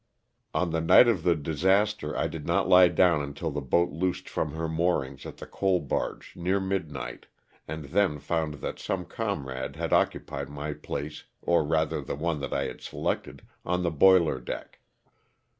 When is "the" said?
0.71-0.81, 1.21-1.35, 3.51-3.61, 5.37-5.45, 12.01-12.15, 13.83-13.91